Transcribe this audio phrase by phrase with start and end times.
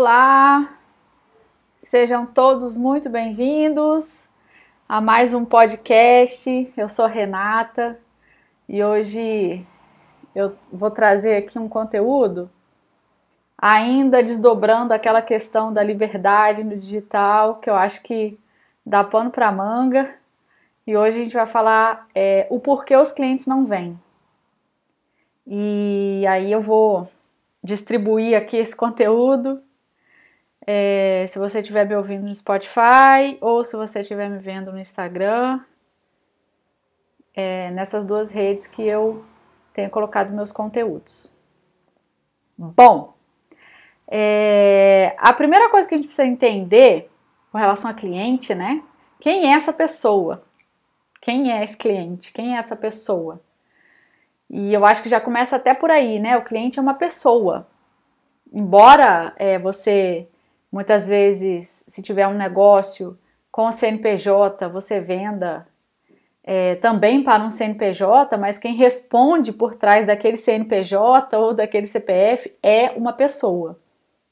[0.00, 0.78] Olá,
[1.76, 4.28] sejam todos muito bem-vindos
[4.88, 6.72] a mais um podcast.
[6.76, 7.98] Eu sou Renata
[8.68, 9.66] e hoje
[10.36, 12.48] eu vou trazer aqui um conteúdo
[13.60, 18.38] ainda desdobrando aquela questão da liberdade no digital que eu acho que
[18.86, 20.14] dá pano para manga.
[20.86, 23.98] E hoje a gente vai falar é, o porquê os clientes não vêm.
[25.44, 27.10] E aí eu vou
[27.64, 29.60] distribuir aqui esse conteúdo.
[30.70, 34.78] É, se você estiver me ouvindo no Spotify ou se você estiver me vendo no
[34.78, 35.60] Instagram,
[37.34, 39.24] é, nessas duas redes que eu
[39.72, 41.32] tenho colocado meus conteúdos.
[42.58, 43.14] Bom,
[44.06, 47.10] é, a primeira coisa que a gente precisa entender
[47.50, 48.82] com relação a cliente, né?
[49.18, 50.44] Quem é essa pessoa?
[51.22, 52.30] Quem é esse cliente?
[52.30, 53.40] Quem é essa pessoa?
[54.50, 56.36] E eu acho que já começa até por aí, né?
[56.36, 57.66] O cliente é uma pessoa.
[58.52, 60.28] Embora é, você,
[60.70, 63.18] muitas vezes, se tiver um negócio
[63.50, 65.66] com o CNPJ, você venda
[66.44, 72.54] é, também para um CNPJ, mas quem responde por trás daquele CNPJ ou daquele CPF
[72.62, 73.78] é uma pessoa.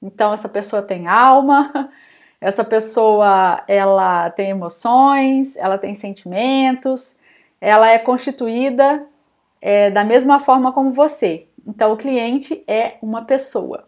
[0.00, 1.90] Então, essa pessoa tem alma,
[2.40, 7.18] essa pessoa ela tem emoções, ela tem sentimentos,
[7.60, 9.04] ela é constituída
[9.60, 11.46] é, da mesma forma como você.
[11.66, 13.87] Então, o cliente é uma pessoa.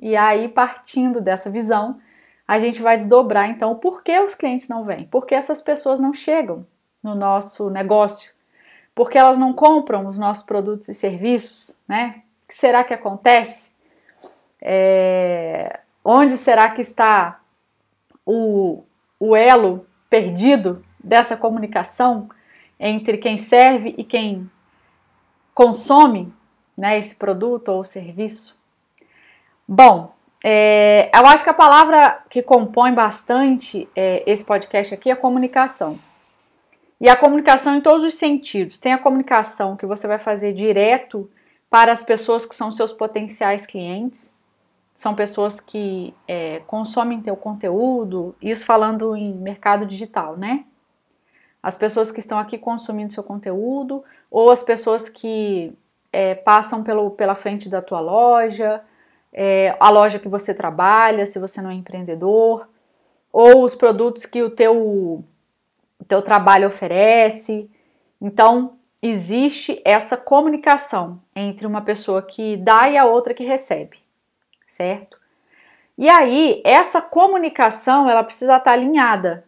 [0.00, 2.00] E aí, partindo dessa visão,
[2.48, 6.00] a gente vai desdobrar então por que os clientes não vêm, por que essas pessoas
[6.00, 6.66] não chegam
[7.02, 8.32] no nosso negócio,
[8.94, 12.22] por que elas não compram os nossos produtos e serviços, né?
[12.42, 13.76] O que será que acontece?
[14.60, 17.40] É, onde será que está
[18.26, 18.82] o,
[19.18, 22.28] o elo perdido dessa comunicação
[22.78, 24.50] entre quem serve e quem
[25.54, 26.32] consome
[26.76, 28.59] né, esse produto ou serviço?
[29.72, 30.12] Bom,
[30.44, 35.96] é, eu acho que a palavra que compõe bastante é, esse podcast aqui é comunicação.
[37.00, 38.78] E a comunicação em todos os sentidos.
[38.78, 41.30] Tem a comunicação que você vai fazer direto
[41.70, 44.36] para as pessoas que são seus potenciais clientes,
[44.92, 50.64] são pessoas que é, consomem teu conteúdo, isso falando em mercado digital, né?
[51.62, 55.72] As pessoas que estão aqui consumindo seu conteúdo, ou as pessoas que
[56.12, 58.82] é, passam pelo, pela frente da tua loja,
[59.32, 62.68] é, a loja que você trabalha, se você não é empreendedor,
[63.32, 67.70] ou os produtos que o teu, o teu trabalho oferece.
[68.20, 73.98] Então, existe essa comunicação entre uma pessoa que dá e a outra que recebe,
[74.66, 75.18] certo?
[75.96, 79.44] E aí, essa comunicação, ela precisa estar alinhada,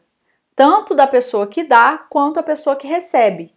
[0.55, 3.53] tanto da pessoa que dá quanto da pessoa que recebe.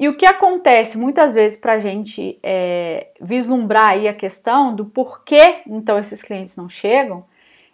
[0.00, 4.86] E o que acontece muitas vezes para a gente é, vislumbrar aí a questão do
[4.86, 7.22] porquê então esses clientes não chegam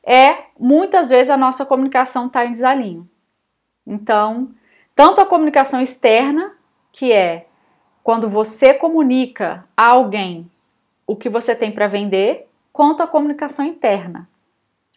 [0.05, 3.09] é muitas vezes a nossa comunicação está em desalinho.
[3.87, 4.51] Então,
[4.93, 6.53] tanto a comunicação externa,
[6.93, 7.47] que é
[8.03, 10.47] quando você comunica a alguém
[11.07, 14.29] o que você tem para vender, quanto a comunicação interna.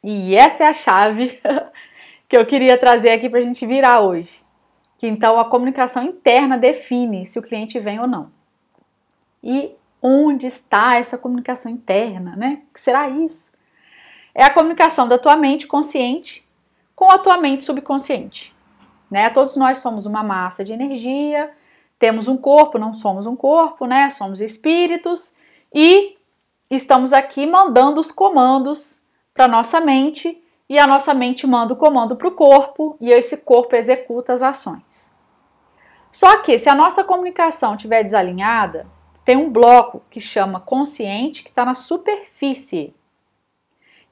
[0.04, 1.40] E essa é a chave
[2.28, 4.49] que eu queria trazer aqui para a gente virar hoje
[5.00, 8.30] que então a comunicação interna define se o cliente vem ou não.
[9.42, 12.64] E onde está essa comunicação interna, né?
[12.70, 13.54] O que será isso?
[14.36, 16.46] É a comunicação da tua mente consciente
[16.94, 18.54] com a tua mente subconsciente.
[19.10, 19.30] Né?
[19.30, 21.50] Todos nós somos uma massa de energia,
[21.98, 24.10] temos um corpo, não somos um corpo, né?
[24.10, 25.38] Somos espíritos
[25.74, 26.12] e
[26.70, 29.02] estamos aqui mandando os comandos
[29.34, 33.38] para nossa mente e a nossa mente manda o comando para o corpo e esse
[33.44, 35.18] corpo executa as ações.
[36.12, 38.86] Só que se a nossa comunicação estiver desalinhada,
[39.26, 42.94] tem um bloco que chama consciente que está na superfície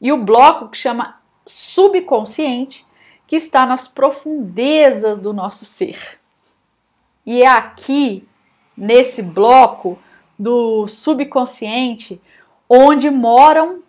[0.01, 2.85] e o bloco que chama subconsciente
[3.28, 6.00] que está nas profundezas do nosso ser.
[7.25, 8.28] E é aqui,
[8.75, 10.00] nesse bloco
[10.40, 12.22] do subconsciente,
[12.69, 13.84] onde moram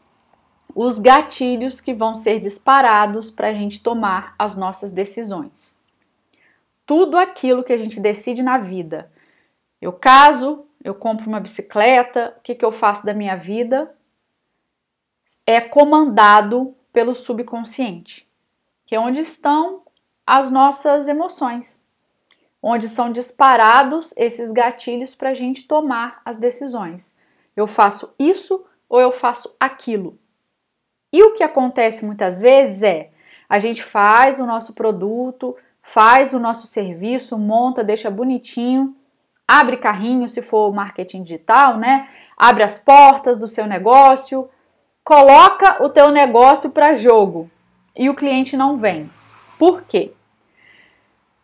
[0.80, 5.84] os gatilhos que vão ser disparados para a gente tomar as nossas decisões.
[6.86, 9.10] Tudo aquilo que a gente decide na vida.
[9.82, 13.92] Eu caso, eu compro uma bicicleta, o que, que eu faço da minha vida?
[15.44, 18.24] É comandado pelo subconsciente,
[18.86, 19.82] que é onde estão
[20.24, 21.88] as nossas emoções,
[22.62, 27.19] onde são disparados esses gatilhos para a gente tomar as decisões.
[27.56, 30.16] Eu faço isso ou eu faço aquilo.
[31.12, 33.10] E o que acontece muitas vezes é
[33.49, 38.94] a gente faz o nosso produto, faz o nosso serviço, monta, deixa bonitinho,
[39.46, 42.08] abre carrinho se for marketing digital, né?
[42.37, 44.50] Abre as portas do seu negócio,
[45.02, 47.50] coloca o teu negócio para jogo
[47.96, 49.10] e o cliente não vem.
[49.58, 50.12] Por quê?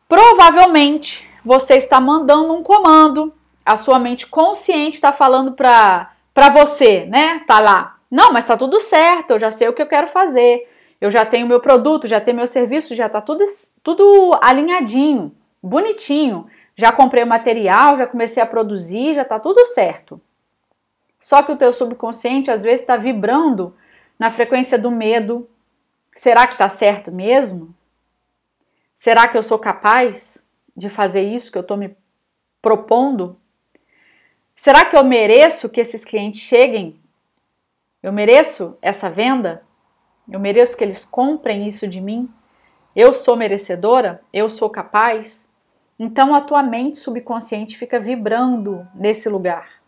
[0.06, 3.32] Provavelmente você está mandando um comando,
[3.64, 7.42] a sua mente consciente está falando para você, né?
[7.46, 7.93] Tá lá.
[8.14, 10.70] Não, mas tá tudo certo, eu já sei o que eu quero fazer.
[11.00, 13.44] Eu já tenho meu produto, já tenho meu serviço, já tá tudo,
[13.82, 16.46] tudo alinhadinho, bonitinho.
[16.76, 20.20] Já comprei o material, já comecei a produzir, já tá tudo certo.
[21.18, 23.74] Só que o teu subconsciente às vezes está vibrando
[24.16, 25.48] na frequência do medo.
[26.14, 27.74] Será que está certo mesmo?
[28.94, 30.46] Será que eu sou capaz
[30.76, 31.96] de fazer isso que eu estou me
[32.62, 33.36] propondo?
[34.54, 37.02] Será que eu mereço que esses clientes cheguem?
[38.04, 39.62] Eu mereço essa venda?
[40.30, 42.28] Eu mereço que eles comprem isso de mim?
[42.94, 44.20] Eu sou merecedora?
[44.30, 45.50] Eu sou capaz?
[45.98, 49.80] Então a tua mente subconsciente fica vibrando nesse lugar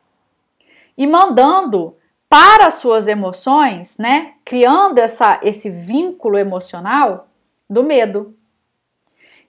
[0.96, 1.94] e mandando
[2.26, 4.32] para as suas emoções, né?
[4.46, 7.28] Criando essa, esse vínculo emocional
[7.68, 8.34] do medo.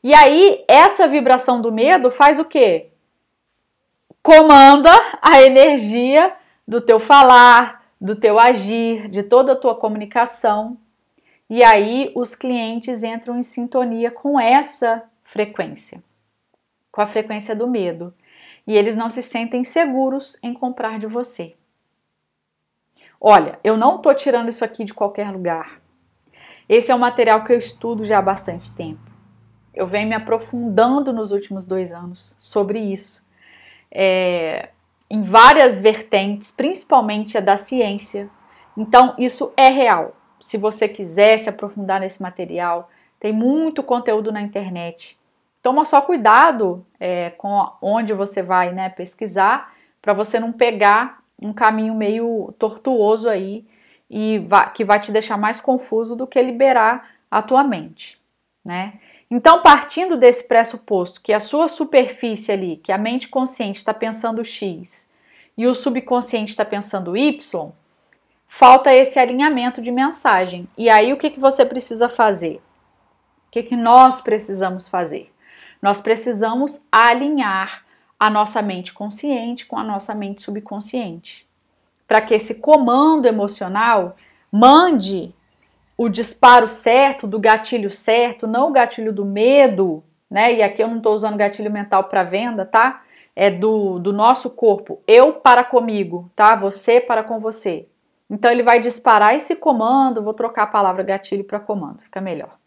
[0.03, 2.89] E aí, essa vibração do medo faz o quê?
[4.21, 4.91] Comanda
[5.21, 6.35] a energia
[6.67, 10.77] do teu falar, do teu agir, de toda a tua comunicação.
[11.49, 16.03] E aí, os clientes entram em sintonia com essa frequência,
[16.91, 18.13] com a frequência do medo
[18.67, 21.55] e eles não se sentem seguros em comprar de você.
[23.19, 25.81] Olha, eu não estou tirando isso aqui de qualquer lugar.
[26.67, 29.09] Esse é um material que eu estudo já há bastante tempo.
[29.73, 33.25] Eu venho me aprofundando nos últimos dois anos sobre isso,
[33.89, 34.69] é,
[35.09, 38.29] em várias vertentes, principalmente a da ciência.
[38.75, 40.15] Então, isso é real.
[40.39, 42.89] Se você quiser se aprofundar nesse material,
[43.19, 45.17] tem muito conteúdo na internet
[45.67, 51.51] toma só cuidado é, com onde você vai né, pesquisar para você não pegar um
[51.51, 53.65] caminho meio tortuoso aí
[54.09, 54.41] e
[54.73, 58.17] que vai te deixar mais confuso do que liberar a tua mente,
[58.63, 58.93] né?
[59.29, 64.43] Então, partindo desse pressuposto que a sua superfície ali, que a mente consciente está pensando
[64.43, 65.11] X
[65.57, 67.39] e o subconsciente está pensando Y,
[68.47, 70.67] falta esse alinhamento de mensagem.
[70.77, 72.61] E aí, o que, que você precisa fazer?
[73.47, 75.33] O que, que nós precisamos fazer?
[75.81, 77.85] Nós precisamos alinhar
[78.19, 81.45] a nossa mente consciente com a nossa mente subconsciente,
[82.07, 84.15] para que esse comando emocional
[84.51, 85.35] mande
[85.97, 90.53] o disparo certo, do gatilho certo, não o gatilho do medo, né?
[90.53, 93.03] E aqui eu não estou usando gatilho mental para venda, tá?
[93.35, 96.55] É do, do nosso corpo, eu para comigo, tá?
[96.55, 97.87] Você para com você.
[98.29, 102.57] Então ele vai disparar esse comando, vou trocar a palavra gatilho para comando, fica melhor.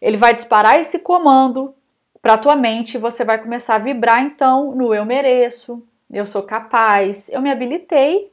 [0.00, 1.74] Ele vai disparar esse comando
[2.20, 7.30] para tua mente você vai começar a vibrar então no eu mereço, eu sou capaz,
[7.30, 8.30] eu me habilitei,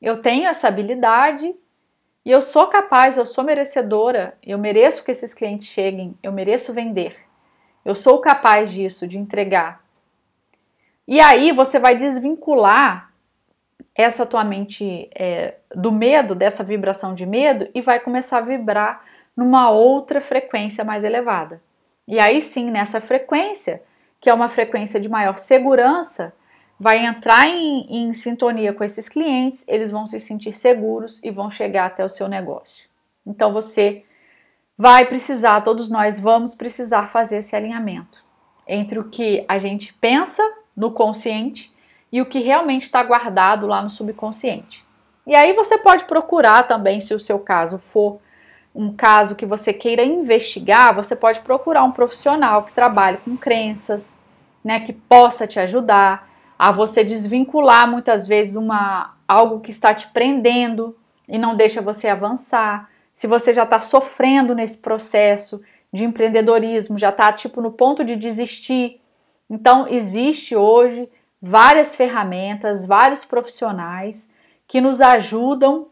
[0.00, 1.54] eu tenho essa habilidade
[2.24, 6.72] e eu sou capaz, eu sou merecedora, eu mereço que esses clientes cheguem, eu mereço
[6.72, 7.16] vender.
[7.84, 9.82] Eu sou capaz disso, de entregar.
[11.06, 13.12] E aí você vai desvincular
[13.94, 19.02] essa tua mente é, do medo, dessa vibração de medo, e vai começar a vibrar
[19.36, 21.60] numa outra frequência mais elevada.
[22.06, 23.82] E aí sim, nessa frequência,
[24.20, 26.32] que é uma frequência de maior segurança,
[26.82, 31.48] vai entrar em, em, sintonia com esses clientes, eles vão se sentir seguros e vão
[31.48, 32.88] chegar até o seu negócio.
[33.24, 34.04] Então você
[34.76, 38.24] vai precisar, todos nós vamos precisar fazer esse alinhamento
[38.66, 40.42] entre o que a gente pensa
[40.76, 41.72] no consciente
[42.10, 44.84] e o que realmente está guardado lá no subconsciente.
[45.24, 48.18] E aí você pode procurar também, se o seu caso for
[48.74, 54.20] um caso que você queira investigar, você pode procurar um profissional que trabalhe com crenças,
[54.64, 56.31] né, que possa te ajudar
[56.62, 62.06] a você desvincular muitas vezes uma algo que está te prendendo e não deixa você
[62.06, 62.88] avançar.
[63.12, 65.60] Se você já está sofrendo nesse processo
[65.92, 69.00] de empreendedorismo, já está tipo no ponto de desistir,
[69.50, 71.10] então existe hoje
[71.42, 74.32] várias ferramentas, vários profissionais
[74.68, 75.88] que nos ajudam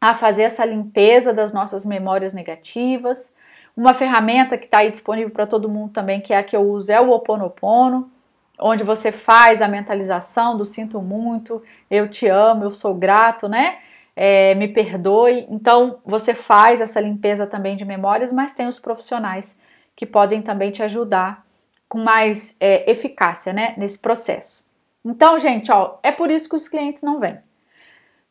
[0.00, 3.36] a fazer essa limpeza das nossas memórias negativas.
[3.76, 6.62] Uma ferramenta que está aí disponível para todo mundo também, que é a que eu
[6.62, 8.10] uso, é o Oponopono,
[8.58, 13.78] onde você faz a mentalização do sinto muito, eu te amo, eu sou grato, né?
[14.16, 15.46] É, me perdoe.
[15.48, 19.60] Então você faz essa limpeza também de memórias, mas tem os profissionais
[19.94, 21.46] que podem também te ajudar
[21.88, 23.74] com mais é, eficácia, né?
[23.76, 24.66] Nesse processo.
[25.04, 27.38] Então, gente, ó, é por isso que os clientes não vêm.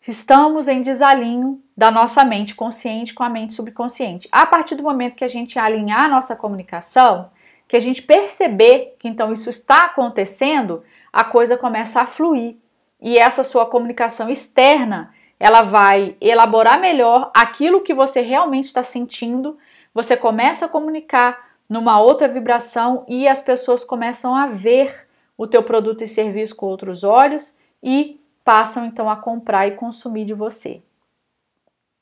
[0.07, 4.27] Estamos em desalinho da nossa mente consciente com a mente subconsciente.
[4.31, 7.29] A partir do momento que a gente alinhar a nossa comunicação,
[7.67, 12.55] que a gente perceber que então isso está acontecendo, a coisa começa a fluir.
[12.99, 19.57] E essa sua comunicação externa, ela vai elaborar melhor aquilo que você realmente está sentindo.
[19.93, 25.07] Você começa a comunicar numa outra vibração e as pessoas começam a ver
[25.37, 30.25] o teu produto e serviço com outros olhos e passam então a comprar e consumir
[30.25, 30.81] de você.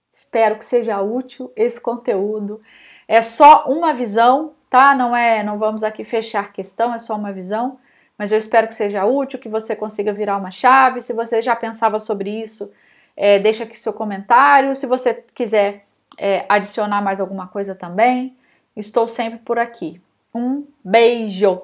[0.10, 2.62] Espero que seja útil esse conteúdo.
[3.08, 4.94] É só uma visão, tá?
[4.94, 7.80] Não é, não vamos aqui fechar questão, é só uma visão,
[8.18, 11.00] mas eu espero que seja útil, que você consiga virar uma chave.
[11.00, 12.70] Se você já pensava sobre isso,
[13.16, 14.76] é, deixa aqui seu comentário.
[14.76, 15.86] Se você quiser
[16.18, 18.36] é, adicionar mais alguma coisa também,
[18.76, 20.02] estou sempre por aqui.
[20.34, 21.62] Um beijo!